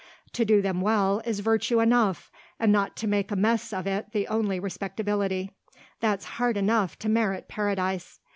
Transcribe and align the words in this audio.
To 0.33 0.43
do 0.43 0.63
them 0.63 0.81
well 0.81 1.21
is 1.25 1.41
virtue 1.41 1.79
enough, 1.79 2.31
and 2.59 2.71
not 2.71 2.95
to 2.95 3.07
make 3.07 3.29
a 3.29 3.35
mess 3.35 3.71
of 3.71 3.85
it 3.85 4.13
the 4.13 4.27
only 4.29 4.59
respectability. 4.59 5.51
That's 5.99 6.25
hard 6.41 6.57
enough 6.57 6.97
to 6.97 7.07
merit 7.07 7.47
Paradise. 7.47 8.19